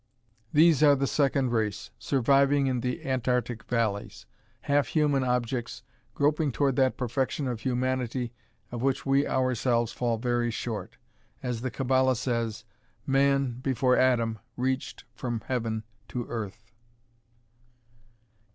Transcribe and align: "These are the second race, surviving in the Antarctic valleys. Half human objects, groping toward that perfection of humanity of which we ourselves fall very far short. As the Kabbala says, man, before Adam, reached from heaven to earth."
"These 0.51 0.81
are 0.81 0.95
the 0.95 1.05
second 1.05 1.51
race, 1.51 1.91
surviving 1.99 2.65
in 2.65 2.79
the 2.81 3.05
Antarctic 3.05 3.65
valleys. 3.65 4.25
Half 4.61 4.87
human 4.87 5.23
objects, 5.23 5.83
groping 6.15 6.51
toward 6.51 6.75
that 6.77 6.97
perfection 6.97 7.47
of 7.47 7.59
humanity 7.59 8.33
of 8.71 8.81
which 8.81 9.05
we 9.05 9.27
ourselves 9.27 9.91
fall 9.91 10.17
very 10.17 10.47
far 10.49 10.53
short. 10.57 10.97
As 11.43 11.61
the 11.61 11.69
Kabbala 11.69 12.15
says, 12.15 12.65
man, 13.05 13.59
before 13.61 13.95
Adam, 13.95 14.39
reached 14.57 15.03
from 15.13 15.41
heaven 15.41 15.83
to 16.07 16.25
earth." 16.29 16.71